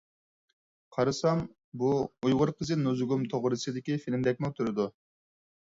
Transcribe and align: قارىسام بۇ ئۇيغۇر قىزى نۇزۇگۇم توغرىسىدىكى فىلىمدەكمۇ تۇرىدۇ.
قارىسام 0.97 1.43
بۇ 1.83 1.91
ئۇيغۇر 2.23 2.53
قىزى 2.63 2.81
نۇزۇگۇم 2.87 3.29
توغرىسىدىكى 3.35 4.03
فىلىمدەكمۇ 4.07 4.55
تۇرىدۇ. 4.59 4.91